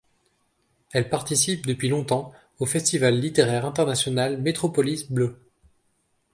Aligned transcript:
Elle 0.93 1.09
participe 1.09 1.67
depuis 1.67 1.87
longtemps 1.89 2.33
au 2.57 2.65
festival 2.65 3.19
littéraire 3.19 3.67
international 3.67 4.41
Metropolis 4.41 5.11
bleu. 5.11 5.37